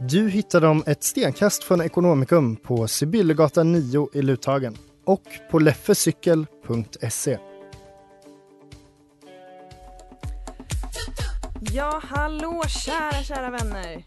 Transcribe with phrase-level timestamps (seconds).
[0.00, 7.38] Du hittar dem ett stenkast från Ekonomikum på Sibyllegatan 9 i Luthagen och på leffecykel.se.
[11.60, 14.02] Ja, hallå kära, kära vänner.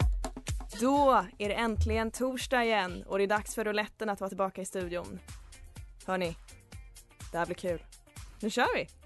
[0.80, 4.62] Då är det äntligen torsdag igen och det är dags för rouletten att vara tillbaka
[4.62, 5.20] i studion.
[6.06, 6.36] Hörni,
[7.32, 7.84] det här blir kul.
[8.40, 9.01] Nu kör vi!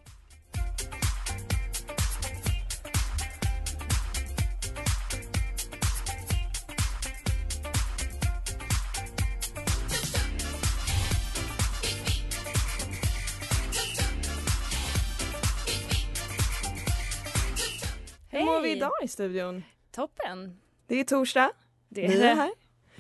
[18.86, 19.64] Idag i studion?
[19.92, 20.60] Toppen.
[20.88, 21.52] Det är torsdag.
[21.90, 22.52] Det Ni är är här.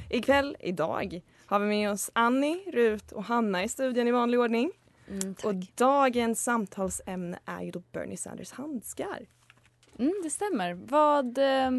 [0.09, 4.71] Ikväll, idag, har vi med oss Annie, Rut och Hanna i studion i vanlig ordning.
[5.09, 5.45] Mm, tack.
[5.45, 9.25] Och dagens samtalsämne är ju då Bernie Sanders handskar.
[9.99, 10.73] Mm, det stämmer.
[10.73, 11.71] Vad, eh,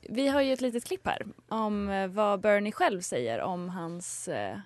[0.00, 4.28] vi har ju ett litet klipp här om eh, vad Bernie själv säger om hans...
[4.28, 4.58] Eh,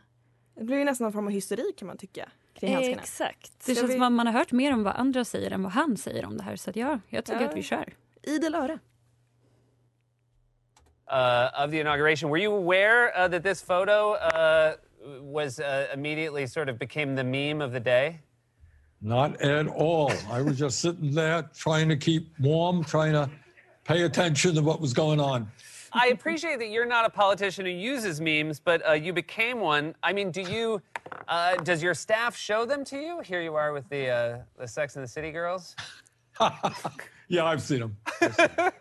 [0.55, 3.03] Det blir ju nästan någon form av hysteri kan man tycka kring handskarna.
[3.03, 3.53] exakt.
[3.67, 5.63] Det Ska känns vi- som att man har hört mer om vad andra säger än
[5.63, 6.57] vad han säger om det här.
[6.57, 7.49] Så att ja, jag tycker Ja.
[7.49, 7.95] att vi kör.
[8.27, 8.81] Idel öra.
[11.09, 12.29] uh, of the inauguration.
[12.29, 14.77] Were you aware uh, that this photo uh,
[15.21, 18.21] was uh, immediately sort of became the meme of the day?
[19.03, 20.13] Not at all.
[20.31, 23.31] I was just sitting there trying to keep warm, trying to
[23.85, 25.49] pay attention to what was going on.
[25.93, 29.95] I appreciate that you're not a politician who uses memes, but uh, you became one.
[30.03, 30.83] I mean, do you?
[31.29, 33.21] Uh, does your staff show them to you?
[33.21, 35.77] Here you are with the uh, the Sex and the City girls.
[37.29, 37.97] Yeah, I've seen them.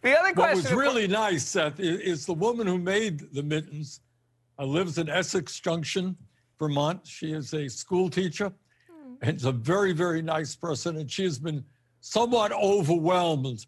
[0.00, 0.34] The other question.
[0.34, 0.56] What question.
[0.56, 4.00] was of course- really nice, Seth, i- is the woman who made the mittens
[4.58, 6.16] uh, lives in Essex Junction,
[6.58, 7.06] Vermont.
[7.06, 8.52] She is a school teacher
[9.22, 10.96] and is a very, very nice person.
[10.98, 11.64] And she has been
[12.00, 13.66] somewhat overwhelmed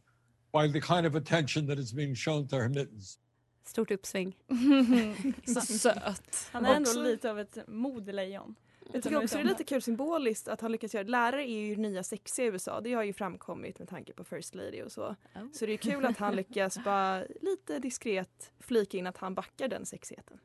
[0.52, 3.18] by the kind of attention that is being shown to her mittens.
[3.66, 4.32] Stort uppsving.
[5.46, 6.48] Så söt.
[6.52, 8.54] Han är ändå lite av ett modelejon.
[8.92, 11.76] Jag tycker också det är lite kul symboliskt att han lyckas göra Lärare är ju
[11.76, 12.80] nya sexiga i USA.
[12.80, 15.06] Det har ju framkommit med tanke på First Lady och så.
[15.06, 15.16] Oh.
[15.52, 19.68] Så det är kul att han lyckas bara lite diskret flika in att han backar
[19.68, 20.38] den sexigheten.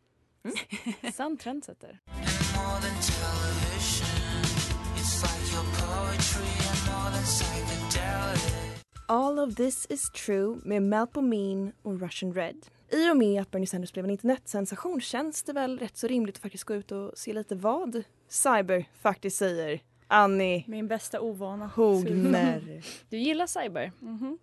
[1.13, 2.00] Sann trendsetter.
[9.07, 12.66] All of this is true med Melpomene och Russian Red.
[12.90, 16.35] I och med att Bernie Sanders blev en internetsensation känns det väl rätt så rimligt
[16.35, 19.79] att faktiskt gå ut och se lite vad Cyber faktiskt säger.
[20.07, 21.68] Annie Min bästa ovana.
[21.68, 22.84] Hogner.
[23.09, 23.91] Du gillar cyber?
[24.00, 24.38] Mhm.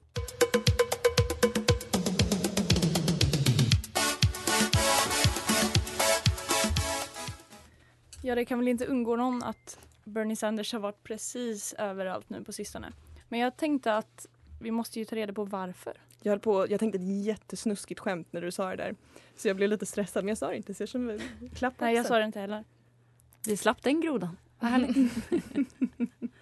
[8.24, 12.44] Ja, det kan väl inte undgå någon att Bernie Sanders har varit precis överallt nu
[12.44, 12.92] på sistone.
[13.28, 14.26] Men jag tänkte att
[14.60, 15.97] vi måste ju ta reda på varför.
[16.22, 18.94] Jag, höll på, jag tänkte ett jättesnuskigt skämt när du sa det där.
[19.37, 21.21] Så jag blev lite stressad men jag sa det inte så jag känner mig
[21.55, 22.65] klapp Nej, jag sa det inte heller.
[23.47, 24.37] Vi slapp den grodan.
[24.59, 25.12] Vad härligt.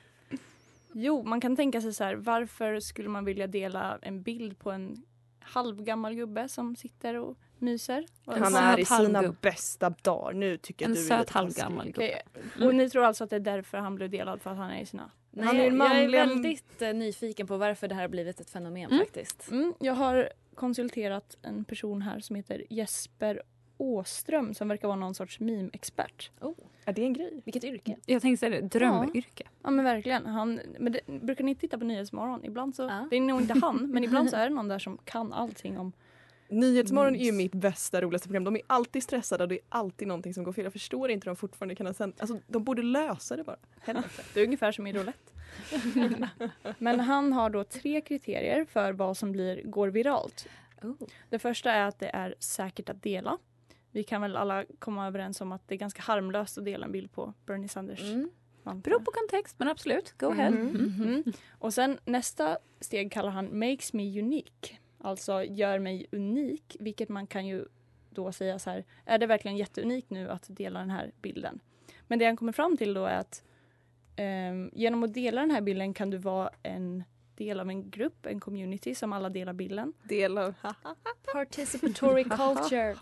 [0.93, 4.71] Jo, man kan tänka sig så här, varför skulle man vilja dela en bild på
[4.71, 5.05] en
[5.41, 8.07] halvgammal gubbe som sitter och myser?
[8.25, 9.37] Och Han är i sina halvgubb.
[9.41, 10.33] bästa dagar.
[10.33, 12.23] Nu tycker jag En du är söt halvgammal gubbe.
[12.65, 14.81] Och ni tror alltså att det är därför han blev delad, för att han är
[14.83, 15.11] i sina...
[15.31, 18.41] Nej, Han är en jag är väldigt eh, nyfiken på varför det här har blivit
[18.41, 18.99] ett fenomen Mm.
[18.99, 19.51] faktiskt.
[19.51, 23.43] Mm, jag har konsulterat en person här som heter Jesper
[23.77, 26.31] Åström som verkar vara någon sorts meme-expert.
[26.41, 26.53] Oh,
[26.85, 27.41] Är det en grej?
[27.45, 27.97] vilket yrke.
[28.07, 29.45] Jag tänkte säga det, drömyrke.
[29.63, 30.27] Ja men verkligen.
[30.27, 32.45] Han, men det, brukar ni titta på Nyhetsmorgon?
[32.45, 33.07] Ibland så, Ja.
[33.11, 35.79] det är nog inte han, men ibland så är det någon där som kan allting
[35.79, 35.93] om
[36.51, 38.45] Nyhetsmorgon är ju mitt bästa, roligaste program.
[38.45, 40.65] De är alltid stressade och det är alltid någonting som går fel.
[40.65, 42.21] Jag förstår inte hur de fortfarande kan ha sänt.
[42.21, 43.57] Alltså de borde lösa det bara.
[43.81, 44.23] Helvete.
[44.35, 45.33] Det är ungefär som i roulette.
[46.79, 50.49] Men han har då tre kriterier för vad som blir, går viralt.
[50.83, 50.95] Oh.
[51.29, 53.39] Det första är att det är säkert att dela.
[53.93, 56.93] Vi kan väl alla komma överens om att det är ganska harmlöst att dela en
[56.93, 58.03] bild på Bernie Sanders.
[58.03, 58.31] Mm.
[58.65, 60.15] Beror på kontext, men absolut.
[60.19, 60.47] Go ahead.
[60.47, 60.75] Mm.
[60.75, 61.33] Mm.
[61.51, 64.77] Och sen nästa steg kallar han Makes me unique.
[65.01, 67.65] Alltså gör mig unik, vilket man kan ju
[68.11, 71.61] då säga så här, är det verkligen jätteunikt nu att dela den här bilden?
[72.07, 73.43] Men det han kommer fram till då är att
[74.17, 77.05] ehm, genom att dela den här bilden kan du vara en
[77.35, 79.93] del av en grupp, en community som alla delar bilden.
[80.03, 80.55] Delar.
[81.33, 82.25] Participatory
[82.95, 82.97] culture.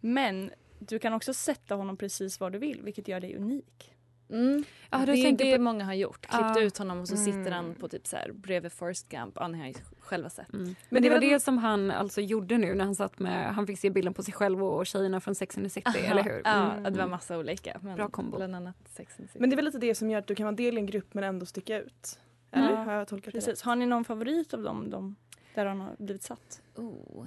[0.00, 3.95] Men du kan också sätta honom precis var du vill, vilket gör dig unik.
[4.30, 4.64] Mm.
[4.90, 6.26] Ja, du det är tänker det på- många har gjort.
[6.26, 6.60] Klippt Ja.
[6.60, 7.52] ut honom och så sitter Mm.
[7.52, 9.32] han på typ så här bredvid Forrest Gump.
[9.40, 10.52] Ja, ni har ju själva sett.
[10.52, 10.74] Mm.
[10.88, 13.66] Men det det var det som han alltså gjorde nu när han satt med, han
[13.66, 16.42] fick se bilden på sig själv och tjejerna från Sex and the City, eller hur?
[16.44, 16.92] Ja, Mm.
[16.92, 17.78] det var massa olika.
[17.82, 18.36] Men Bra kombo.
[18.36, 19.40] Bland annat Sex and the City.
[19.40, 20.86] Men det är väl lite det som gör att du kan vara del i en
[20.86, 22.18] grupp men ändå sticka ut.
[22.50, 22.86] Eller Mm.
[22.86, 23.48] har jag tolkat det Precis.
[23.48, 23.60] rätt?
[23.60, 25.16] Har ni någon favorit av dem, de,
[25.54, 26.62] där han har blivit satt?
[26.76, 27.26] Oh.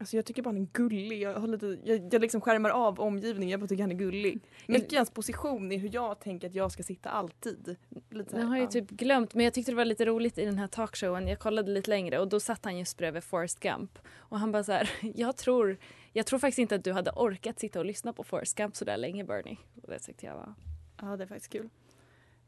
[0.00, 1.22] Alltså jag tycker bara han är gullig.
[1.22, 3.48] Jag, har lite, jag, jag liksom skärmar av omgivningen.
[3.48, 4.40] Jag bara tycker han är gullig.
[4.66, 7.76] Mycket hans position är hur jag tänker att jag ska sitta alltid.
[8.10, 10.44] Lite här, Jag har ju typ glömt, men jag tyckte det var lite roligt i
[10.44, 11.28] den här talkshowen.
[11.28, 13.98] Jag kollade lite längre och då satt han just bredvid Forrest Gump.
[14.16, 15.78] Och han bara så här, jag tror,
[16.12, 18.84] jag tror faktiskt inte att du hade orkat sitta och lyssna på Forrest Gump så
[18.84, 19.58] där länge Bernie.
[19.82, 20.54] Och det tyckte jag var...
[21.00, 21.68] Ja, det är faktiskt kul.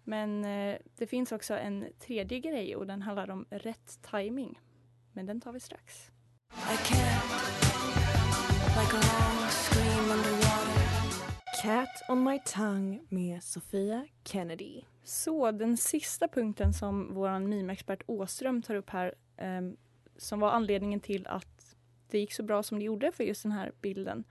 [0.05, 4.61] Men eh, det finns också en tredje grej och den handlar om rätt timing.
[5.13, 6.11] Men den tar vi strax.
[11.63, 14.83] Cat on my tongue med Sofia Kennedy.
[15.05, 19.77] Så den sista punkten som vår mimexpert Åström tar upp här ehm,
[20.17, 21.77] som var anledningen till att
[22.11, 24.25] det gick så bra som det gjorde för just den här bilden.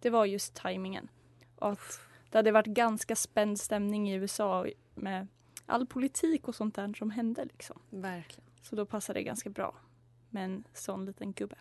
[0.00, 1.08] Det var just tajmingen.
[1.56, 2.00] Och att
[2.30, 5.26] det hade varit ganska spänd stämning i USA med
[5.66, 7.44] all politik och sånt där som hände.
[7.44, 7.80] Liksom.
[7.90, 8.50] Verkligen.
[8.62, 9.74] Så då passade det ganska bra
[10.30, 11.56] med en sån liten gubbe.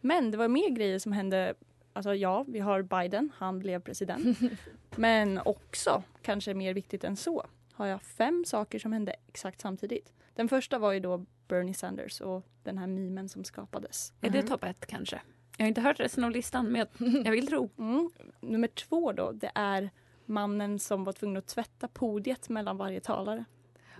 [0.00, 1.54] Men det var mer grejer som hände.
[1.92, 4.38] Alltså ja, vi har Biden, han blev president.
[4.96, 10.12] Men också, kanske mer viktigt än så, har jag fem saker som hände exakt samtidigt.
[10.34, 14.12] Den första var ju då Bernie Sanders och den här memen som skapades.
[14.20, 15.20] Är det topp ett kanske?
[15.56, 16.88] Jag har inte hört resten av listan, men jag,
[17.26, 17.70] jag vill tro.
[17.78, 18.10] Mm.
[18.40, 19.90] Nummer två då, det är
[20.26, 23.44] mannen som var tvungen att tvätta podiet mellan varje talare.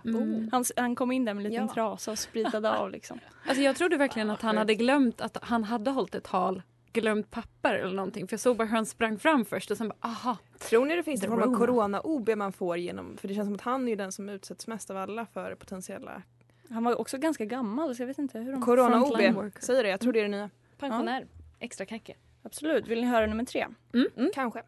[0.05, 0.49] Mm.
[0.51, 1.73] Han, han kom in där med en liten Ja.
[1.73, 3.19] trasa och spritade av liksom.
[3.45, 6.61] Alltså jag trodde verkligen att han hade glömt att han hade hållit ett tal,
[6.93, 8.27] glömt papper eller någonting.
[8.27, 10.37] För jag såg bara hur han sprang fram först och sen bara aha.
[10.59, 11.57] Tror ni det finns en form av Rona.
[11.57, 14.67] corona-OB man får genom, för det känns som att han är ju den som utsätts
[14.67, 16.21] mest av alla för potentiella
[16.69, 19.51] Han var också ganska gammal så jag vet inte hur de corona-OB.
[19.59, 20.49] Säger det, jag tror det är det nya.
[20.77, 21.27] Pensionär.
[21.59, 22.15] Extra kacke.
[22.43, 22.87] Absolut.
[22.87, 23.67] Vill ni höra nummer tre?
[24.33, 24.63] Kanske.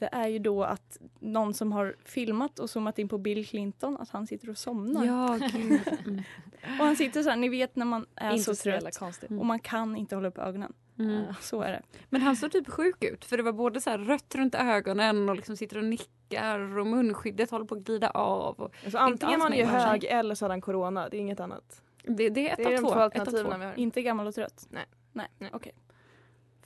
[0.00, 3.96] Det är ju då att någon som har filmat och zoomat in på Bill Clinton
[4.00, 5.04] att han sitter och somnar.
[5.04, 5.80] Ja, gud.
[6.06, 6.22] Mm.
[6.80, 9.30] Och han sitter så här, ni vet när man är Inte så trött konstigt.
[9.30, 10.72] och man kan inte hålla upp ögonen.
[10.98, 11.24] Mm.
[11.40, 11.82] Så är det.
[12.08, 15.28] Men han såg typ sjuk ut för det var både så här rött runt ögonen
[15.28, 18.60] och liksom sitter och nickar och munskyddet håller på att glida av.
[18.60, 21.40] Och Alltså, antingen man är ju hög eller så har han corona, det är inget
[21.40, 21.82] annat.
[22.02, 22.88] det, det är ett Det är av de två.
[22.94, 23.58] två alternativen två.
[23.58, 23.78] vi har.
[23.78, 24.66] Inte gammal och trött?
[24.70, 24.84] Nej.
[25.12, 25.72] Nej, okej.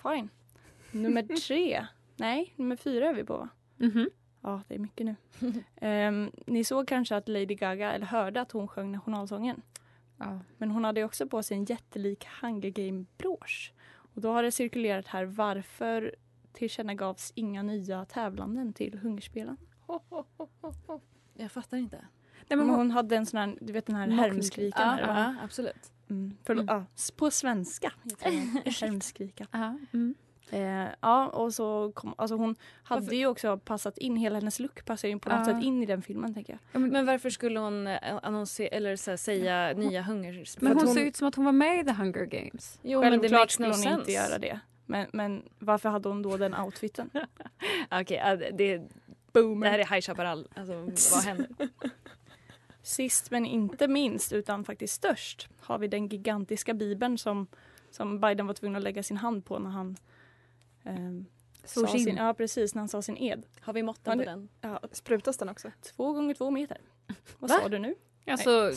[0.03, 0.29] Fine.
[0.91, 1.87] Nummer tre.
[2.17, 3.49] Nej, nummer fyra är vi på va?
[3.77, 4.09] Mhm.
[4.41, 5.17] Ja, det är mycket nu.
[5.77, 9.63] Ehm, ni såg kanske att Lady Gaga, eller hörde att hon sjöng nationalsången.
[10.19, 10.41] Ja.
[10.59, 13.73] Men hon hade också på sig en jättelik Hunger Game-brosch.
[14.15, 16.15] Och då har det cirkulerat här varför
[16.53, 19.57] tillkännagavs inga nya tävlanden till Hungerspelen.
[21.35, 21.97] Jag fattar inte.
[22.49, 24.99] Nej, men hon- hon hade en sån här, du vet den här härmskrikan.
[24.99, 25.93] Ja, ja, absolut.
[26.09, 26.37] Mm.
[26.45, 27.93] Förlåt, ja, s- på svenska.
[28.81, 29.47] Härmskrika.
[29.51, 30.15] Ja, mm.
[30.55, 34.61] Eh, ja, och så kom, alltså hon hade Varför- ju också passat in, hela hennes
[34.61, 35.55] look passar ju på något Ja.
[35.55, 36.81] sätt in i den filmen tänker jag.
[36.81, 40.65] Men varför skulle hon eh, annonsera eller så här, säga nya hungerspel?
[40.69, 42.79] Men hon, hon- ser ut som att hon var med i The Hunger Games.
[42.83, 44.01] Jo, men det Självklart makes skulle no hon sense.
[44.01, 44.61] inte göra det.
[44.87, 47.11] Men, men varför hade hon då den outfiten?
[47.91, 48.77] Okej, ja, det, det,
[49.33, 50.49] det här är High Chaparral.
[50.55, 50.75] Alltså,
[51.17, 51.49] vad händer?
[52.83, 57.47] Sist men inte minst, utan faktiskt störst, har vi den gigantiska bibeln som,
[57.91, 59.97] som Biden var tvungen att lägga sin hand på när han
[61.65, 62.17] Svor sa sin.
[62.17, 63.47] ja, precis, när han sa sin ed.
[63.61, 64.49] Har vi måtten på den?
[64.61, 65.71] Ja, Sprutas den också?
[65.97, 66.79] två gånger två meter.
[67.39, 67.59] Vad Va?
[67.63, 67.95] sa du nu?
[68.27, 68.71] Alltså,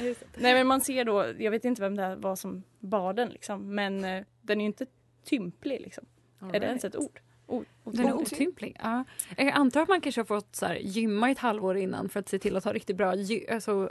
[0.00, 0.28] huset.
[0.36, 3.74] Nej men man ser då, jag vet inte vem det var som bar den liksom,
[3.74, 4.86] men eh, den är ju inte
[5.24, 6.04] tymplig liksom.
[6.52, 7.20] Är det ens ett ord?
[7.46, 8.76] O- den är otymplig.
[8.82, 9.04] Ja.
[9.36, 12.28] Jag antar att man kanske har fått så här, gymma ett halvår innan för att
[12.28, 13.14] se till att ha riktigt bra
[13.50, 13.90] alltså,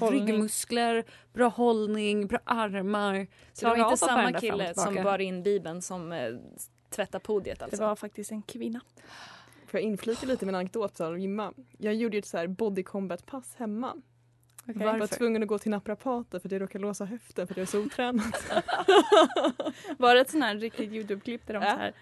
[0.00, 0.26] Hållning.
[0.26, 3.26] ryggmuskler, bra hållning, bra armar.
[3.52, 6.34] Så det var inte samma kille som bar in bibeln som eh,
[6.90, 7.76] tvättar podiet alltså?
[7.76, 8.80] Det var faktiskt en kvinna.
[9.66, 11.52] Får jag inflika lite med en anekdot av Jimma?
[11.78, 13.94] Jag gjorde ju ett så här body combat pass hemma.
[14.66, 17.56] Jag var tvungen att gå till naprapater för att jag råkade låsa höften för att
[17.56, 18.32] jag är så otränad.
[19.98, 21.70] Var det ett sånt här riktigt Youtube-klipp där de Ja.
[21.70, 21.92] så här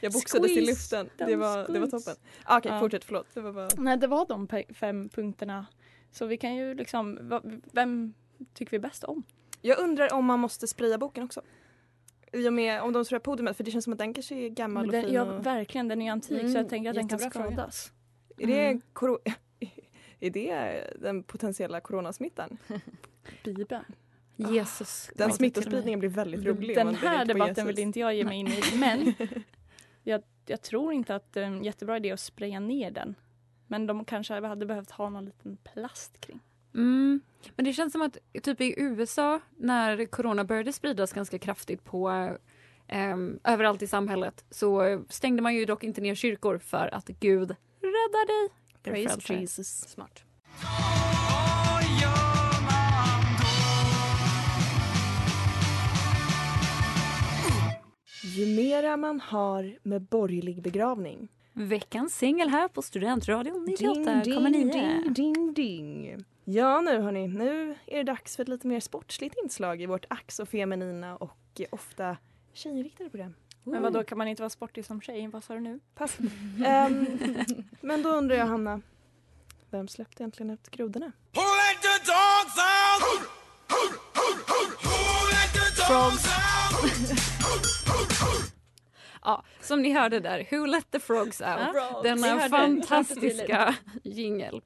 [0.00, 1.10] Jag boxades i Squeeze, luften.
[1.28, 2.14] Det var, det var toppen.
[2.44, 2.80] Ah, Okej, Ja.
[2.80, 3.04] fortsätt.
[3.04, 3.26] Förlåt.
[3.34, 3.68] Det var bara...
[3.76, 5.66] Nej, det var de fem punkterna.
[6.12, 7.40] Så vi kan ju liksom,
[7.72, 8.14] vem
[8.54, 9.22] tycker vi bäst om?
[9.60, 11.42] Jag undrar om man måste spraya boken också.
[12.32, 14.34] I och med om de sprayar puder med, för det känns som att den kanske
[14.34, 15.14] är gammal Men och den, fin.
[15.14, 15.46] ja, och...
[15.46, 17.92] verkligen, den är antik så Mm, jag tänker att den kan skadas.
[18.38, 18.80] Är det, Mm.
[18.92, 19.18] koro...
[20.20, 22.58] är det den potentiella coronasmittan?
[23.44, 23.84] Bibeln.
[24.36, 25.10] Jesus.
[25.14, 26.76] Den smittospridningen blir väldigt rolig.
[26.76, 28.60] Den här debatten vill inte jag ge mig in i.
[28.78, 29.14] Men
[30.02, 33.14] jag, jag tror inte att det är en jättebra idé att spraya ner den.
[33.72, 36.40] Men de kanske hade behövt ha någon liten plast kring.
[36.74, 37.20] Mm.
[37.56, 42.30] Men det känns som att typ i USA när corona började spridas ganska kraftigt på
[42.88, 47.56] ehm, överallt i samhället så stängde man ju dock inte ner kyrkor för att Gud
[47.80, 48.54] räddar dig.
[48.82, 49.34] Praise.
[49.34, 49.88] Jesus.
[49.88, 50.24] Smart.
[58.24, 61.28] Ju mera man har med borgerlig begravning.
[61.52, 64.72] Veckans singel här på Studentradion Ding, ding, 98,9.
[64.72, 66.24] ding, ding, ding.
[66.44, 70.04] Ja, nu hörni, nu är det dags för ett lite mer sportsligt inslag i vårt
[70.10, 72.16] ax och feminina och ofta
[72.52, 73.34] tjejinriktade program.
[73.64, 75.28] Men vad då kan man inte vara sportig som tjej?
[75.28, 75.80] Vad sa du nu?
[75.94, 76.18] Pass.
[76.66, 77.06] Ehm,
[77.80, 78.80] men då undrar jag, Hanna,
[79.70, 81.12] vem släppte egentligen ut grodorna?
[89.24, 91.74] Ja, som ni hörde där, Who let the frogs out?
[91.74, 94.62] Ja, Denna fantastiska jingel.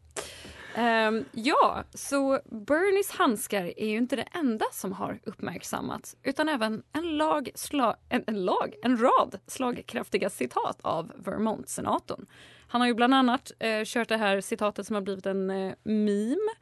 [0.75, 6.83] Ehm, ja, så Bernies handskar är ju inte det enda som har uppmärksammats utan även
[6.93, 12.27] en, lag, sla, en, en, lag, en rad slagkraftiga citat av Vermont-senatorn.
[12.69, 15.75] Han har ju bland annat eh, kört det här citatet som har blivit en eh,
[15.83, 16.53] meme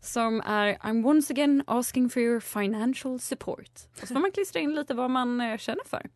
[0.00, 3.70] som är I'm once again asking for your financial support.
[4.02, 6.10] Och så får man klistra in lite vad man eh, känner för.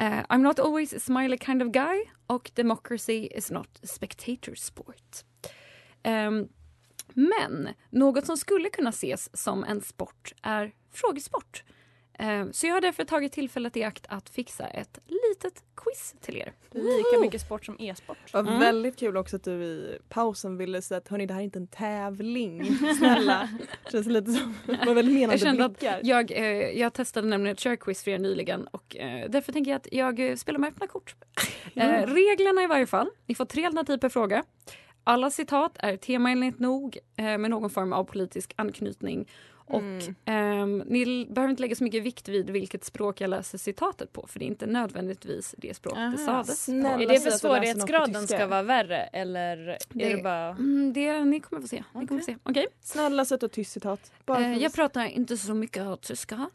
[0.00, 4.54] Uh, I'm not always a smiley kind of guy och democracy is not a spectator
[4.54, 5.24] sport.
[6.04, 6.48] Um,
[7.14, 11.64] men något som skulle kunna ses som en sport är frågesport.
[12.18, 16.36] Ehm, så jag har därför tagit tillfället i akt att fixa ett litet quiz till
[16.36, 16.52] er.
[16.70, 18.18] Lika mycket sport som e-sport.
[18.34, 18.58] Mm.
[18.58, 21.58] väldigt kul också att du i pausen ville säga att hörni det här är inte
[21.58, 22.64] en tävling.
[22.98, 23.48] Snälla.
[23.92, 24.54] Känns lite som,
[24.86, 26.00] var väldigt menande Jag kände att blickar.
[26.02, 29.76] jag, eh, jag testade nämligen ett körquiz för er nyligen och eh, därför tänker jag
[29.78, 31.14] att jag eh, spelar med öppna kort.
[31.74, 33.10] Eh, reglerna i varje fall.
[33.26, 34.44] Ni får tre alternativ per fråga.
[35.04, 39.28] Alla citat är temaenligt nog eh, med någon form av politisk anknytning.
[39.64, 40.14] Och Mm.
[40.24, 44.26] ehm, ni behöver inte lägga så mycket vikt vid vilket språk jag läser citatet på
[44.26, 46.96] för det är inte nödvändigtvis det språk det Aha, sades snälla.
[46.96, 47.02] på.
[47.02, 50.48] Är det för svårighetsgraden ska vara värre eller är Det- det bara...
[50.48, 51.84] Mm, det, ni kommer få se.
[51.94, 52.36] Ni kommer få se.
[52.42, 52.66] Okej.
[52.80, 54.12] Snälla sätt ett tyst citat.
[54.28, 56.50] Eh, jag pratar inte så mycket tyska.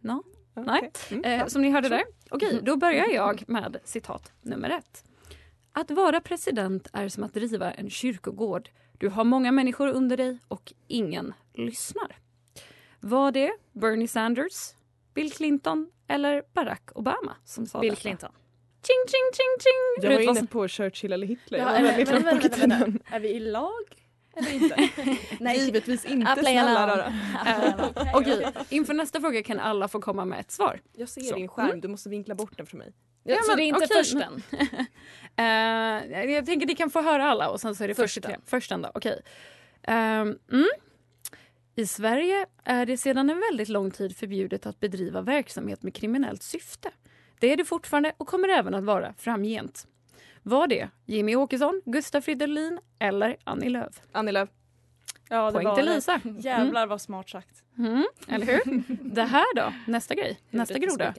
[0.00, 0.22] Ja,
[0.54, 0.64] nej.
[0.78, 0.90] okej.
[1.10, 2.02] Mm, Eh, som ni hörde där.
[2.30, 5.04] Okej, då börjar jag med citat nummer ett.
[5.72, 8.68] Att vara president är som att driva en kyrkogård.
[8.98, 12.16] Du har många människor under dig och ingen lyssnar.
[13.06, 14.74] Var det Bernie Sanders,
[15.14, 18.00] Bill Clinton eller Barack Obama som sa Bill detta?
[18.00, 18.30] Clinton.
[18.86, 20.10] Ching, ching, ching, ching!
[20.10, 21.58] Jag var inne som- på Churchill eller Hitler.
[21.58, 22.48] Ja, i vänta, vänta.
[22.48, 22.98] tiden.
[23.10, 23.84] Är vi i lag
[24.36, 24.88] eller inte?
[25.40, 25.58] Nej.
[25.64, 26.36] Givetvis inte.
[26.40, 27.06] Snälla rara.
[27.46, 30.80] Eh, Okej, inför nästa fråga kan alla få komma med ett svar.
[30.92, 31.34] Jag ser Så.
[31.34, 31.80] din skärm.
[31.80, 32.92] Du måste vinkla bort den för mig.
[33.24, 34.42] Ja, Ja, så men det är inte okej, försten?
[35.38, 35.44] Eh,
[36.32, 38.30] jag tänker att ni kan få höra alla och sen så är det första.
[38.46, 39.22] Första då, okej.
[39.82, 40.66] Ehm, mm.
[41.78, 46.42] I Sverige är det sedan en väldigt lång tid förbjudet att bedriva verksamhet med kriminellt
[46.42, 46.90] syfte.
[47.40, 49.86] Det är det fortfarande och kommer även att vara framgent.
[50.42, 54.00] Var det Jimmy Åkesson, Gustaf Fridolin eller Annie Lööf?
[54.12, 54.48] Annie Lööf.
[55.28, 55.94] Ja, det Poäng var till det.
[55.94, 56.20] Lisa.
[56.38, 57.62] Jävlar vad smart sagt.
[57.78, 58.82] Mm, eller hur?
[59.14, 61.14] Det här då, nästa grej, nästa groda.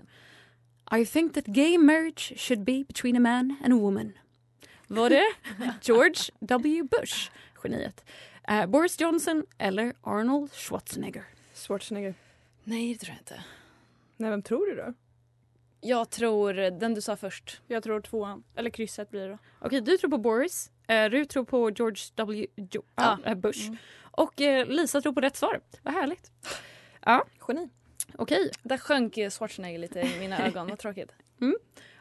[0.97, 4.13] I think that gay marriage should be between a man and a woman.
[4.87, 5.23] Var det
[5.81, 7.31] George W Bush,
[7.63, 8.03] geniet,
[8.49, 11.23] eh, Boris Johnson eller Arnold Schwarzenegger?
[11.53, 12.13] Schwarzenegger.
[12.63, 13.43] Nej, det tror jag inte.
[14.17, 14.93] Nej, vem tror du då?
[15.81, 17.61] Jag tror den du sa först.
[17.67, 18.43] Jag tror tvåan.
[18.55, 19.37] Eller krysset blir det då.
[19.61, 23.17] Okej, du tror på Boris, eh, du tror på George W jo, Ja.
[23.25, 23.77] eh, Bush Mm.
[24.11, 25.61] och eh, Lisa tror på rätt svar.
[25.81, 26.31] Vad härligt.
[27.05, 27.69] Ja, Geni.
[28.15, 28.51] okej.
[28.63, 30.67] Där sjönk Schwarzenegger lite i mina ögon.
[30.67, 31.11] Vad tråkigt.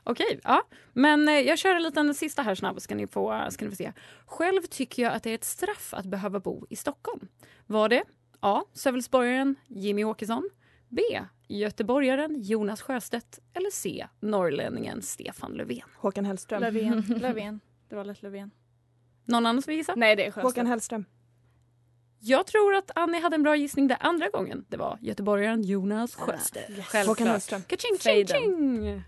[0.08, 0.62] Okej, ja.
[0.92, 3.76] Men eh, jag kör en liten sista här snabbt ska ni, få, ska ni få
[3.76, 3.92] se.
[4.26, 7.28] Själv tycker jag att det är ett straff att behöva bo i Stockholm.
[7.66, 8.02] Var det
[8.40, 8.62] A.
[8.72, 10.50] Sölvesborgaren Jimmy Åkesson
[10.88, 11.02] B.
[11.48, 14.06] Göteborgaren Jonas Sjöstedt eller C.
[14.20, 15.82] Norrlänningen Stefan Löfven.
[15.96, 16.60] Håkan Hellström.
[16.60, 17.00] Löfven.
[17.20, 17.60] Löfven.
[17.88, 18.50] Det var lätt Löfven.
[19.25, 19.94] Någon annan som vill gissa?
[19.96, 20.44] Nej, det är Sjöstedt.
[20.44, 21.04] Håkan Hellström.
[22.18, 24.64] Jag tror att Annie hade en bra gissning där andra gången.
[24.68, 26.68] Det var göteborgaren Jonas Sjöstedt.
[26.68, 27.28] Håkan Självklart.
[27.28, 27.62] Hellström.
[27.62, 28.42] Kaching, ching, Faden.
[28.42, 29.02] ching!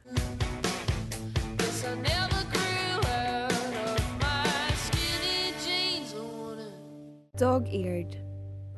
[7.38, 8.16] Dog-eared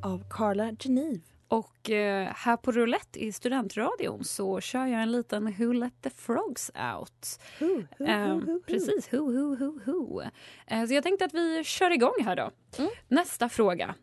[0.03, 1.21] av Carla Geneve.
[1.49, 6.11] Och eh, här på Roulette i studentradion så kör jag en liten Who let the
[6.11, 7.41] frogs out.
[7.61, 10.23] Who, who, Eh, who, who, precis, who, who, who, who.
[10.67, 12.51] Eh, så jag tänkte att vi kör igång här då.
[13.09, 13.95] Nästa fråga.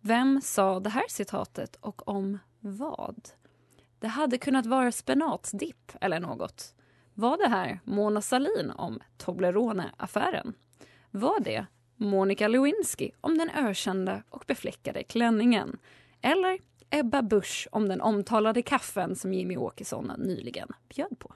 [0.00, 3.28] Vem sa det här citatet och om vad?
[3.98, 6.74] Det hade kunnat vara spenatdipp eller något.
[7.20, 10.54] Var det här Mona Sahlin om Toblerone-affären?
[11.10, 15.78] Var det Monica Lewinsky om den ökända och befläckade klänningen?
[16.20, 16.58] Eller
[16.90, 21.32] Ebba Busch om den omtalade kaffen som Jimmy Åkesson nyligen bjöd på?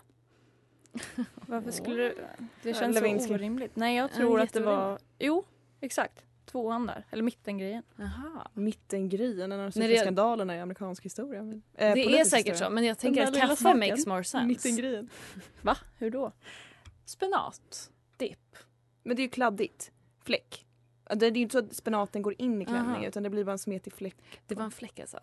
[1.35, 2.15] Varför skulle det...
[2.63, 3.77] Det känns så orimligt.
[3.77, 4.99] Nej, jag Ja, tror att det var...
[5.19, 5.45] Jo,
[5.81, 6.25] exakt.
[6.55, 7.07] Tvåan där.
[7.11, 7.83] Eller mittengrejen.
[8.55, 11.43] Mittengrejen, en av de största det- skandalerna i amerikansk historia.
[11.43, 12.69] Men, eh, Det är säkert historia.
[12.69, 13.79] så, men jag tänker att kaffe saken.
[13.79, 14.47] makes more sense.
[14.47, 15.09] Mittengrejen.
[15.63, 15.77] Va?
[15.99, 16.33] Hur då?
[17.05, 17.91] Spenat.
[18.17, 18.57] Dipp.
[19.03, 19.93] Men det är ju kladdigt.
[20.25, 20.67] Fläck.
[21.15, 23.07] Det är ju inte så att spenaten går in i klänningen Aha.
[23.07, 24.17] utan det blir bara en smetig fläck.
[24.47, 25.19] Det var en fläck alltså.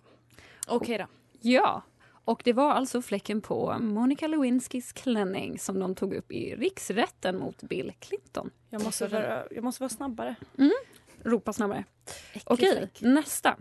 [0.67, 1.05] Okej då.
[1.41, 1.81] Ja,
[2.25, 7.37] och det var alltså fläcken på Monica Lewinskys klänning som de tog upp i riksrätten
[7.39, 8.49] mot Bill Clinton.
[8.69, 10.35] Jag måste vara, jag måste vara snabbare.
[11.25, 11.83] Ropa snabbare.
[12.45, 13.57] Okej, nästa.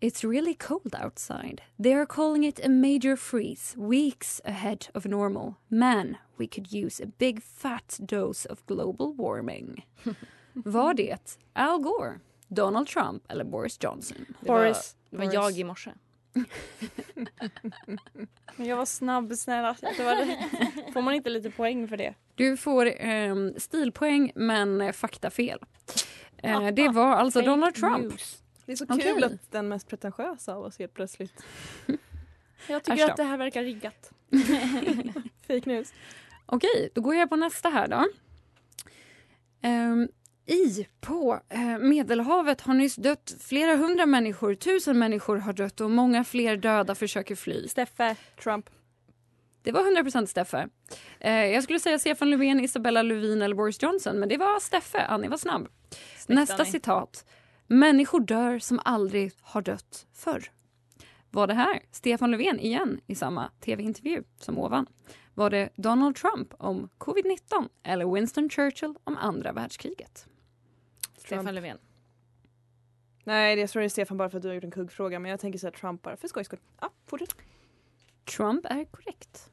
[0.00, 1.62] It's really cold outside.
[1.82, 5.54] They are calling it a major freeze, weeks ahead of normal.
[5.68, 9.84] Man, we could use a big fat dose of global warming.
[10.52, 14.26] Var det Al Gore, Donald Trump eller Boris Johnson?
[14.40, 14.96] Det Boris.
[15.10, 15.34] Var, det var Boris.
[15.34, 15.92] jag i morse.
[18.56, 19.76] Men jag var snabb, snälla.
[19.96, 20.38] Det var det.
[20.92, 22.14] Får man inte lite poäng för det?
[22.34, 25.58] Du får ehm, stilpoäng men eh, faktafel.
[26.46, 27.98] Eh, det var alltså Fake Donald Trump.
[28.10, 28.42] news.
[28.66, 29.12] Det är så Okej.
[29.14, 31.42] kul att den mest pretentiösa av oss helt plötsligt.
[32.68, 33.10] Jag tycker då.
[33.10, 34.12] att det här verkar riggat.
[35.46, 35.92] Fake news.
[36.46, 38.04] Okej, då går jag på nästa här då.
[39.62, 40.08] Ehm,
[40.46, 44.54] I på eh, Medelhavet har nyss dött flera hundra människor.
[44.54, 47.68] Tusen människor har dött och många fler döda försöker fly.
[47.68, 48.16] Steffe.
[48.42, 48.70] Trump.
[49.62, 50.68] Det var 100% Steffe.
[51.20, 54.98] Eh, jag skulle säga Stefan Löfven, Isabella Lövin eller Boris Johnson, men det var Steffe.
[55.02, 55.68] Annie var snabb.
[56.26, 56.70] Nästa Annie.
[56.72, 57.24] citat.
[57.66, 60.50] Människor dör som aldrig har dött förr.
[61.30, 64.86] Var det här Stefan Löfven igen i samma tv-intervju som ovan?
[65.34, 70.26] Var det Donald Trump om covid-19 eller Winston Churchill om andra världskriget?
[71.18, 71.78] Stefan Löfven.
[73.24, 75.18] Nej, det- jag tror det är Stefan bara för att du har gjort en kuggfråga
[75.18, 76.58] men jag tänker säga Trump bara för skojs skull.
[76.80, 77.36] Ja, fortsätt.
[78.36, 79.50] Trump är korrekt.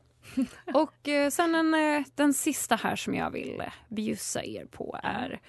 [0.74, 5.00] Och eh, sen en, eh, den sista här som jag vill eh, bjussa er på
[5.04, 5.42] är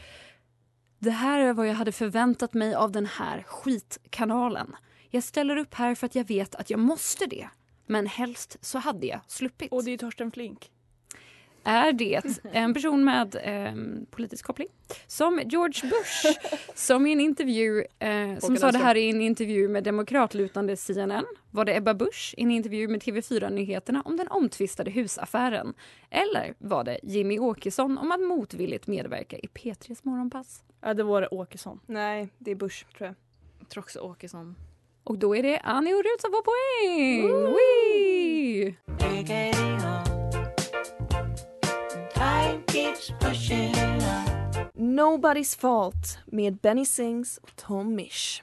[1.04, 4.76] Det här är vad jag hade förväntat mig av den här skitkanalen.
[5.10, 7.48] Jag ställer upp här för att jag vet att jag måste det.
[7.86, 9.72] Men helst så hade jag sluppit.
[9.72, 10.70] Och det är Torsten Flink.
[11.64, 13.74] Är det en person med eh,
[14.10, 14.68] politisk koppling?
[15.06, 16.38] Som George Bush
[16.74, 21.24] som i en intervju eh, som sa det här i en intervju med demokratlutande CNN.
[21.50, 25.74] Var det Ebba Busch i en intervju med TV4-nyheterna om den omtvistade husaffären?
[26.10, 30.62] Eller var det Jimmy Åkesson om att motvilligt medverka i P3s morgonpass?
[30.86, 31.80] Ja, det var det Åkesson.
[31.86, 33.14] Nej, det är Bush tror jag.
[33.58, 34.56] Jag tror också Åkesson.
[35.04, 37.54] Och då är det Annie och Rut som får poäng!
[37.54, 38.74] Wee!
[44.74, 48.42] Nobody's fault med Benny Sings och Tom Mish.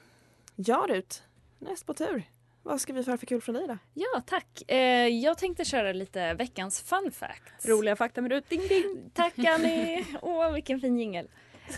[0.56, 1.22] Ja Rut,
[1.58, 2.22] näst på tur.
[2.62, 3.78] Vad ska vi få för kul från dig då?
[3.94, 4.70] Ja, tack.
[4.70, 7.66] Eh, jag tänkte köra lite veckans fun facts.
[7.66, 8.48] Roliga fakta med Rut.
[8.48, 9.10] Ding ding.
[9.14, 10.06] Tack Annie!
[10.22, 11.28] Åh, vilken fin jingel.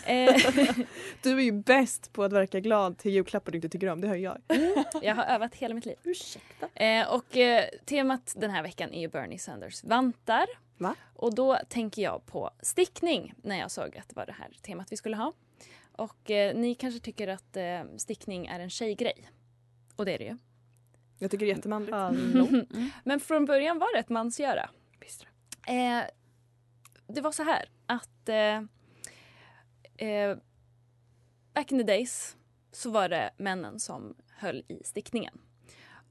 [0.05, 0.35] Eh,
[1.21, 4.07] Du är ju bäst på att verka glad till julklappar du inte tycker om, det
[4.07, 4.37] hör jag.
[5.01, 5.95] jag har övat hela mitt liv.
[6.03, 6.67] Ursäkta.
[6.75, 10.45] Eh, och eh, temat den här veckan är ju Bernie Sanders vantar.
[10.77, 10.95] Va?
[11.13, 14.91] Och då tänker jag på stickning när jag såg att det var det här temat
[14.91, 15.33] vi skulle ha.
[15.91, 19.29] Och eh, ni kanske tycker att eh, stickning är en tjejgrej.
[19.95, 20.37] Och det är det ju.
[21.19, 21.97] Jag tycker det är jättemanligt.
[23.03, 24.69] Men från början var det ett mansgöra.
[24.99, 25.25] Visst.
[25.67, 26.01] Eh,
[27.07, 28.29] det var så här att
[29.97, 30.37] eh,
[31.53, 32.37] back in the days
[32.71, 35.41] så var det männen som höll i stickningen.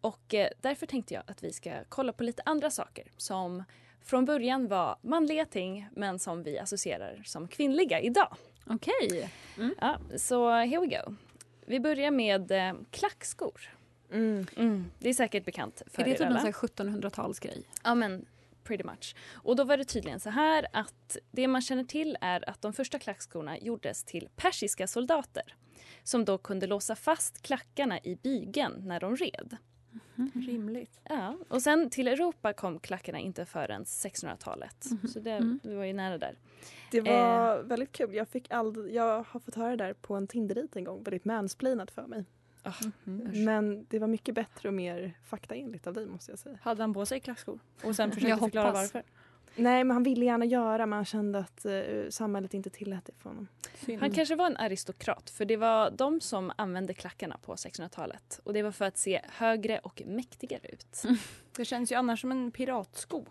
[0.01, 3.65] Och eh, därför tänkte jag att vi ska kolla på lite andra saker som
[4.03, 8.37] från början var manliga ting men som vi associerar som kvinnliga idag.
[8.67, 9.31] Okej.
[9.81, 11.15] Ja, så here we go.
[11.67, 13.71] Vi börjar med eh, klackskor.
[14.13, 14.47] Mm.
[14.57, 16.39] Mm, det är säkert bekant för Är det er typ en alla.
[16.39, 17.63] sån här 1700-talsgrej?
[17.85, 18.27] Ja men
[18.65, 19.15] pretty much.
[19.33, 22.73] Och då var det tydligen så här att det man känner till är att de
[22.73, 25.55] första klackskorna gjordes till persiska soldater
[26.03, 29.57] som då kunde låsa fast klackarna i bygeln när de red.
[30.35, 31.01] Rimligt.
[31.05, 34.87] Ja, och sen till Europa kom klackarna inte förrän 1600-talet.
[35.13, 35.61] Så det, Mm.
[35.63, 36.39] det var ju nära där.
[36.91, 38.15] Det var väldigt kul.
[38.15, 41.03] Jag, fick ald- jag har fått höra det där på en Tinder-dejt en gång.
[41.03, 42.25] Väldigt mansplainat för mig.
[43.45, 46.59] Men det var mycket bättre och mer faktaenligt av dig måste jag säga.
[46.63, 47.59] Hade han på sig klackskor?
[47.85, 48.95] Och sen Jag försökte förklara hoppas.
[48.95, 49.03] varför?
[49.57, 51.73] Nej, men han ville gärna göra men han kände att eh,
[52.11, 53.49] samhället inte tillät det för honom.
[53.75, 54.01] Synd.
[54.01, 58.41] Han kanske var en aristokrat för det var de som använde klackarna på 1600-talet.
[58.45, 61.03] Och det var för att se högre och mäktigare ut.
[61.57, 63.25] Det känns ju annars som en piratsko.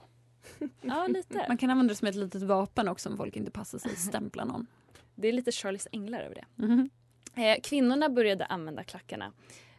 [0.81, 1.45] Ja, lite.
[1.47, 3.95] Man kan använda det som ett litet vapen också om folk inte passar sig.
[3.95, 4.67] Stämpla någon.
[5.15, 6.45] Det är lite Charlies änglar över det.
[6.65, 6.89] Mhm.
[7.35, 9.33] Eh, kvinnorna började använda klackarna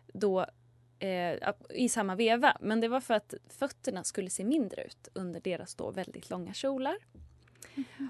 [0.07, 0.47] då
[0.99, 2.57] eh, i samma veva.
[2.61, 6.55] Men det var för att fötterna skulle se mindre ut under deras då väldigt långa
[6.55, 6.97] kjolar.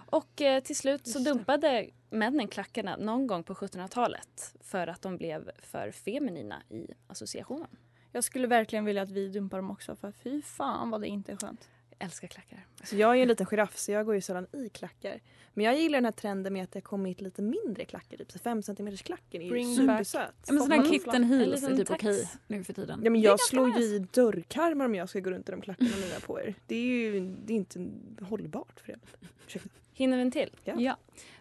[0.06, 5.16] Och eh, till slut så dumpade männen klackarna någon gång på 1700-talet för att de
[5.16, 7.76] blev för feminina i associationen.
[8.12, 11.32] Jag skulle verkligen vilja att vi dumpar dem också för fy fan vad det inte
[11.32, 11.68] är skönt.
[12.04, 12.66] Jag älskar klackar.
[12.84, 15.20] Så jag är ju en liten giraff så jag går ju sällan i klackar.
[15.54, 18.16] Men jag gillar den här trenden med att det har kommit lite mindre klackar.
[18.16, 20.34] Typ 5 cm klacken är ju Bring supersöt.
[20.46, 22.04] Ja, men sådana här kitten en heels är typ tax.
[22.04, 23.00] okej nu för tiden.
[23.04, 25.90] Ja, men jag slår ju i dörrkarmar om jag ska gå runt i de klackarna
[25.90, 26.54] har på er.
[26.66, 27.90] Det är ju det är inte
[28.24, 28.98] hållbart för det.
[29.46, 29.68] Ursäkta.
[29.92, 30.50] Hinner vi en till?
[30.64, 30.74] Ja.
[30.78, 30.96] Ja.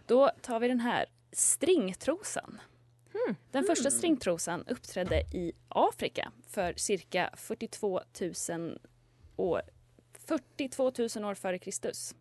[0.06, 2.60] Då tar vi den här stringtrosan.
[3.50, 8.00] Den första stringtrosan uppträdde i Afrika för cirka 42
[8.50, 8.78] 000
[9.36, 9.62] år,
[10.26, 12.14] 42 000 år före Kristus.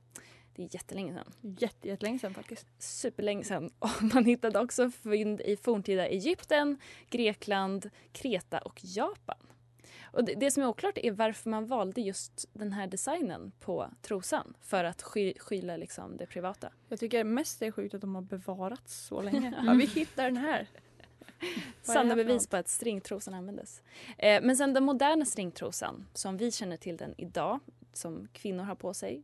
[0.55, 1.33] Det är jättelänge sedan.
[1.59, 2.67] Jätte, jättelänge sedan faktiskt.
[2.79, 3.69] Superlänge sedan.
[3.79, 6.77] Och man hittade också fynd i forntida Egypten,
[7.09, 9.37] Grekland, Kreta och Japan.
[10.13, 13.89] Och det, det som är oklart är varför man valde just den här designen på
[14.01, 16.69] trosan för att sky, skyla liksom det privata.
[16.89, 19.53] Jag tycker mest det är sjukt att de har bevarats så länge.
[19.65, 20.67] Ja, vi hittar den här.
[21.81, 23.81] Sanna bevis på att stringtrosan användes.
[24.17, 27.59] Eh, men sen den moderna stringtrosan, som vi känner till den idag,
[27.93, 29.23] som kvinnor har på sig,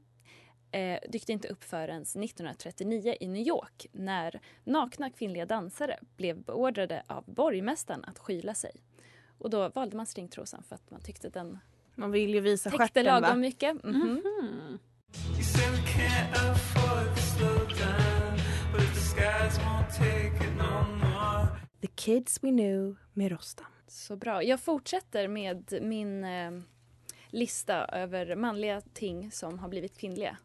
[0.72, 7.04] eh, dyckte inte upp förrän 1939 i New York när nakna kvinnliga dansare blev beordrade
[7.08, 8.72] av borgmästaren att skyla sig.
[9.38, 11.60] Och då valde man stringtrosan för att man tyckte den
[11.96, 13.36] Man vill ju visa täckte stjärten lagom va?
[13.36, 13.84] mycket.
[13.84, 14.22] Mhm.
[14.42, 14.80] Mm.
[21.82, 23.68] The Kids We Knew med Rostam.
[23.88, 24.44] Så bra.
[24.44, 26.52] Jag fortsätter med min eh,
[27.30, 30.38] lista över manliga ting som har blivit kvinnliga.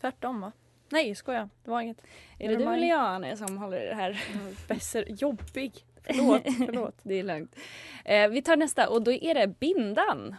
[0.00, 0.52] Tvärtom va?
[0.88, 2.02] Nej skoja, det var inget.
[2.38, 4.24] Är det du Never eller jag Annie, som håller i det här?
[4.68, 5.72] Besser, jobbig.
[6.04, 6.96] Förlåt, förlåt.
[7.02, 7.56] det är lugnt.
[8.04, 10.36] Eh, vi tar nästa och då är det bindan.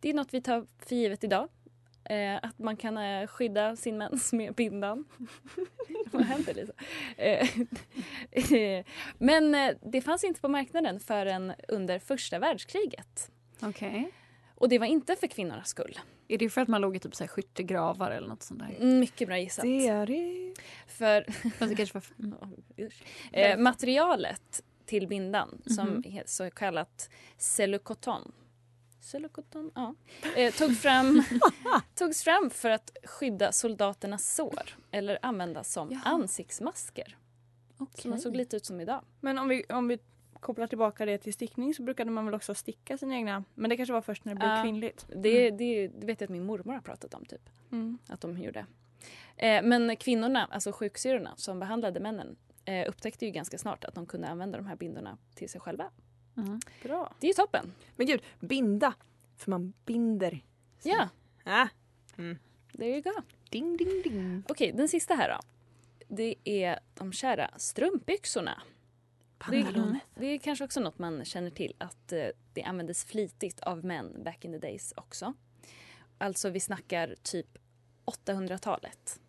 [0.00, 1.48] Det är något vi tar för givet idag.
[2.08, 5.04] Eh, att man kan eh, skydda sin mens med bindan.
[6.12, 6.72] Vad händer Lisa?
[7.16, 7.48] Eh,
[9.18, 13.30] Men eh, det fanns inte på marknaden förrän under första världskriget.
[13.62, 14.10] Okej.
[14.54, 15.98] Och det var inte för kvinnornas skull.
[16.28, 18.84] Är det för att man låg i typ så här skyttegravar eller något sånt där?
[18.86, 19.62] Mycket bra gissat.
[19.62, 20.54] Det är det.
[20.86, 22.04] För Fast det kanske var...
[23.32, 23.52] Mm.
[23.52, 26.22] Eh, materialet till bindan som Mhm.
[26.26, 28.32] så kallat cellukoton.
[29.00, 29.94] Cellukoton, ja.
[30.36, 31.22] Eh, tog fram,
[31.94, 36.02] togs fram för att skydda soldaternas sår eller användas som Jaha.
[36.04, 37.16] ansiktsmasker.
[37.94, 39.02] Så man såg lite ut som idag.
[39.20, 39.98] Men om vi, om vi
[40.40, 43.44] kopplar tillbaka det till stickning så brukade man väl också sticka sina egna.
[43.54, 44.62] Men det kanske var först när det blev Ja.
[44.62, 45.06] kvinnligt.
[45.16, 47.50] Det, det, det vet jag att min mormor har pratat om typ.
[47.72, 47.98] Mm.
[48.08, 48.66] Att de gjorde.
[49.36, 54.06] Eh, men kvinnorna, alltså sjuksyrrorna som behandlade männen eh, upptäckte ju ganska snart att de
[54.06, 55.90] kunde använda de här bindorna till sig själva.
[56.38, 56.60] Mm.
[56.82, 57.14] Bra.
[57.20, 57.72] Det är ju toppen.
[57.96, 58.94] Men gud, binda.
[59.36, 60.44] För man binder.
[60.82, 61.08] Ja,
[61.44, 61.68] Ah.
[62.76, 63.12] there you go.
[63.50, 64.42] Ding, ding, ding.
[64.48, 65.40] Okej, den sista här då.
[66.08, 68.62] Det är de kära strumpbyxorna.
[69.50, 73.84] Det, det är kanske också något man känner till att eh, det användes flitigt av
[73.84, 75.34] män back in the days också.
[76.18, 77.46] Alltså vi snackar typ
[78.26, 79.20] 800-talet.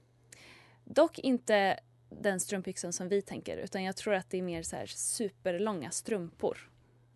[0.86, 4.76] Dock inte den strumpbyxan som vi tänker utan jag tror att det är mer så
[4.76, 6.70] här superlånga strumpor.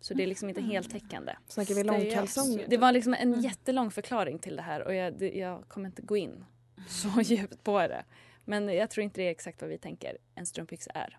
[0.04, 1.36] Så det är liksom inte heltäckande.
[1.48, 2.66] Snackar vi långkalsonger?
[2.68, 6.02] Det var liksom en jättelång förklaring till det här och jag, det, jag kommer inte
[6.02, 6.44] gå in
[6.88, 8.04] så djupt på det.
[8.44, 11.18] Men jag tror inte det är exakt vad vi tänker en strumpbyxa är.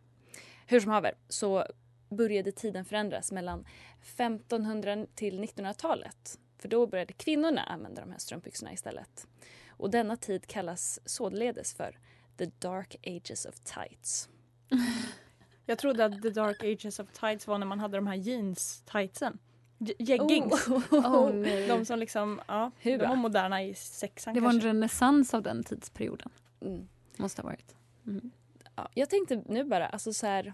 [0.66, 1.66] Hur som haver så
[2.10, 3.66] började tiden förändras mellan
[4.02, 6.40] 1500 till 1900-talet.
[6.58, 9.28] För då började kvinnorna använda de här strumpbyxorna istället.
[9.70, 12.00] Och denna tid kallas således för
[12.38, 14.30] the dark ages of tights.
[15.66, 19.38] Jag trodde att the dark ages of tights var när man hade de här jeans-tightsen.
[19.78, 20.68] Jeggings.
[20.68, 21.68] Oh, oh.
[21.68, 24.70] De som liksom, ja, Hur de var moderna i sexan Det var en kanske.
[24.70, 26.30] renässans av den tidsperioden.
[26.62, 26.88] Mm.
[27.18, 27.76] Måste ha varit.
[28.08, 28.32] Mm.
[28.76, 30.54] Ja, jag tänkte nu bara, alltså så här,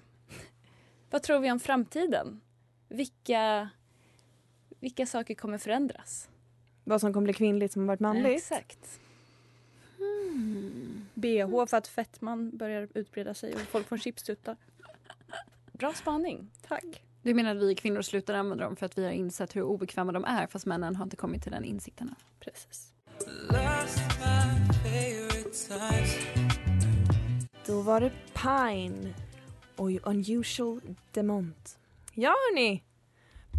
[1.10, 2.42] vad tror vi om framtiden?
[2.88, 3.70] Vilka,
[4.80, 6.30] vilka saker kommer förändras?
[6.84, 8.38] Vad som kommer bli kvinnligt som har varit manligt.
[8.38, 9.00] Exakt.
[11.14, 14.58] BH för att fettman börjar utbreda sig och folk får chipstuttar.
[15.82, 16.52] Bra spaning.
[16.68, 16.86] Tack.
[17.22, 20.12] Du menar att vi kvinnor slutar använda dem för att vi har insett hur obekväma
[20.12, 22.16] de är fast männen har inte kommit till den insikten än?
[22.40, 22.94] Precis.
[27.66, 29.14] Då var det Pine
[29.76, 31.80] och Unusual Demont.
[32.14, 32.84] Ja hörni!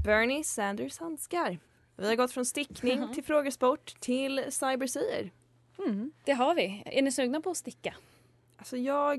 [0.04, 1.58] Bernie Sanders handskar.
[1.96, 5.30] Vi har gått från stickning till frågesport till cybersier.
[5.78, 6.12] Mm.
[6.24, 6.82] Det har vi.
[6.86, 7.94] Är ni sugna på att sticka?
[8.62, 9.14] Alltså jag, har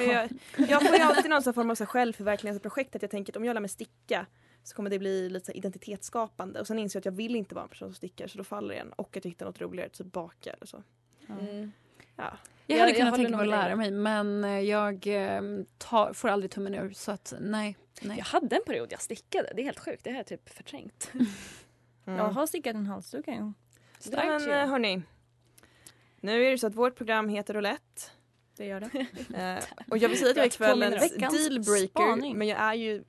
[0.00, 0.28] ju,
[0.68, 3.54] jag får ju alltid någon sån form av självförverkligande-projekt att jag tänker att om jag
[3.54, 4.26] lär mig sticka
[4.62, 7.62] så kommer det bli lite identitetsskapande och sen inser jag att jag vill inte vara
[7.62, 9.88] en person som stickar så då faller det igen och att jag hittar något roligare,
[9.88, 10.82] typ baka eller så.
[11.28, 11.72] Mm.
[12.16, 12.38] Ja.
[12.66, 15.42] Jag Jag- hade jag kunnat håller tänka mig att lära mig men eh, jag eh,
[15.78, 17.76] tar, får aldrig tummen ur så att nej.
[18.02, 18.18] nej.
[18.18, 19.52] Jag hade en period jag stickade.
[19.54, 20.04] Det är helt sjukt.
[20.04, 21.12] Det har jag typ förträngt.
[22.06, 22.18] Mm.
[22.18, 23.54] Jag har stickat en halsduk en gång.
[24.16, 24.52] Men ju.
[24.52, 25.02] hörni,
[26.20, 28.02] nu är det så att vårt program heter Roulette.
[28.56, 29.06] Det gör det.
[29.58, 33.04] Eh, och jag vill säga att jag är kvällens dealbreaker men jag är ju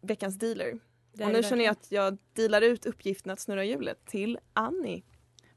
[0.00, 0.78] veckans dealer.
[1.12, 5.02] det och nu känner jag att jag dealar ut uppgiften att snurra hjulet till Annie.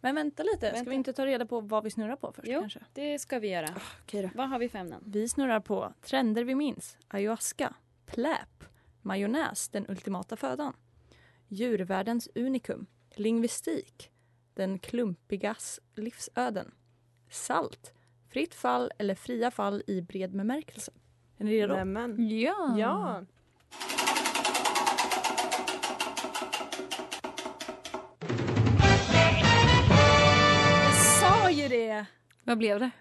[0.02, 0.90] Men vänta lite, ska Vänta.
[0.90, 2.60] vi inte ta reda på vad vi snurrar på först Jo.
[2.60, 2.80] kanske?
[2.94, 3.68] Det ska vi göra.
[4.04, 4.30] Okej då.
[4.36, 5.04] Vad har vi för ämnen?
[5.06, 7.74] Vi snurrar på trender vi minns, ayahuasca,
[8.06, 8.64] pläp,
[9.02, 10.74] majonnäs, den ultimata födan,
[11.48, 14.10] djurvärldens unikum, lingvistik,
[14.54, 16.72] den klumpigas livsöden,
[17.30, 17.94] salt,
[18.34, 20.92] fritt fall eller fria fall i bred bemärkelse.
[21.38, 21.76] Är ni redo?
[21.76, 22.30] Nämen.
[22.40, 22.76] Ja.
[22.78, 23.22] Ja.
[30.84, 32.06] Jag sa ju det!
[32.44, 32.92] Vad blev det?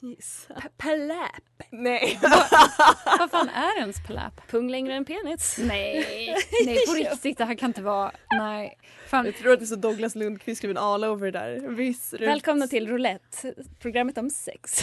[0.00, 1.57] P- Pläp!
[1.70, 2.18] Nej.
[3.18, 4.46] Vad fan är ens pläp?
[4.50, 5.56] Pung längre än penis.
[5.58, 8.78] Nej, nej på riktigt det här kan inte vara, nej.
[9.06, 11.56] Fan, Jag tror att det är så Douglas Lundqvist skriven all over där.
[11.68, 12.14] Viss.
[12.20, 14.80] Välkomna till Roulette, programmet om sex.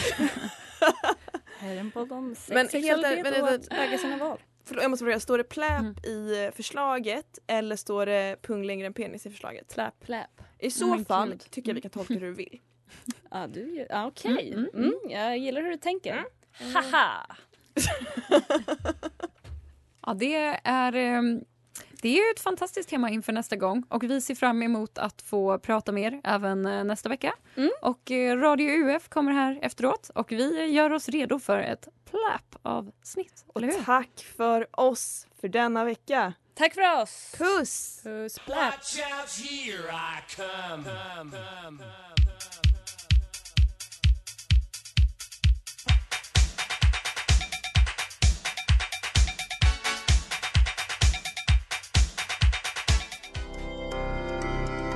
[1.58, 4.38] Herren på dem, sex, Men sexualitet ärligt, och vänta, att äga sina val.
[4.64, 5.94] Förlåt, jag måste fråga, står det pläp Mm.
[6.04, 9.74] i eh, förslaget eller står det pung längre än penis i förslaget?
[9.74, 10.00] Pläp.
[10.04, 10.30] Pläp.
[10.58, 12.60] I så Men fall tycker jag vi kan tolka hur du vill.
[13.30, 14.52] Ja, du, ja, okej.
[14.52, 16.24] Mm, Mm, mm, jag gillar hur du tänker.
[16.74, 17.36] Haha!
[20.06, 21.40] ja det är, ehm,
[22.02, 25.58] det är ett fantastiskt tema inför nästa gång och vi ser fram emot att få
[25.58, 27.34] prata mer även eh, nästa vecka.
[27.56, 27.70] Mm.
[27.82, 32.56] Och eh, Radio UF kommer här efteråt och vi gör oss redo för ett pläp
[32.62, 33.44] avsnitt.
[33.54, 33.84] Eller hur?
[33.84, 36.32] Tack för oss för denna vecka.
[36.54, 37.34] Tack för oss!
[37.38, 38.00] Puss!
[38.02, 38.74] Puss, pläp!